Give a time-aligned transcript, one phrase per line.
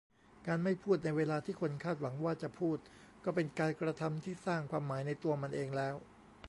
[0.47, 2.77] การ'ไม่พูด'ในเวลาที่คนคาดหวังว่าจะพูด
[3.23, 5.95] ก็เป็นการกระทำที่สร้างความหมายในตัวมันเองแล้ว